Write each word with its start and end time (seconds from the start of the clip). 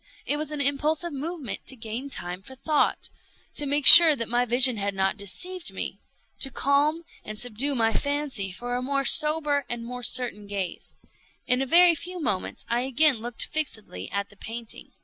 It 0.25 0.37
was 0.37 0.49
an 0.49 0.61
impulsive 0.61 1.13
movement 1.13 1.63
to 1.65 1.75
gain 1.75 2.09
time 2.09 2.41
for 2.41 2.55
thought—to 2.55 3.65
make 3.67 3.85
sure 3.85 4.15
that 4.15 4.27
my 4.27 4.45
vision 4.45 4.77
had 4.77 4.95
not 4.95 5.15
deceived 5.15 5.71
me—to 5.71 6.49
calm 6.49 7.03
and 7.23 7.37
subdue 7.37 7.75
my 7.75 7.93
fancy 7.93 8.51
for 8.51 8.73
a 8.73 8.81
more 8.81 9.05
sober 9.05 9.63
and 9.69 9.85
more 9.85 10.01
certain 10.01 10.47
gaze. 10.47 10.95
In 11.45 11.61
a 11.61 11.67
very 11.67 11.93
few 11.93 12.19
moments 12.19 12.65
I 12.67 12.81
again 12.81 13.17
looked 13.17 13.45
fixedly 13.45 14.09
at 14.09 14.29
the 14.29 14.37
painting. 14.37 14.93